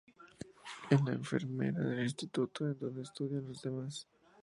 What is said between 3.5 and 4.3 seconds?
demás.